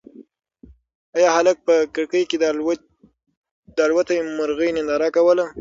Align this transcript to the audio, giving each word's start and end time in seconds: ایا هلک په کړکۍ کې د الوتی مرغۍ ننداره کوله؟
ایا 1.17 1.29
هلک 1.37 1.57
په 1.67 1.75
کړکۍ 1.95 2.23
کې 2.29 2.37
د 3.77 3.79
الوتی 3.89 4.17
مرغۍ 4.37 4.69
ننداره 4.73 5.09
کوله؟ 5.15 5.45